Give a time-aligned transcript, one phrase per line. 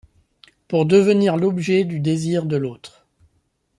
[0.67, 3.05] Pour devenir l’objet du désir de l’autre.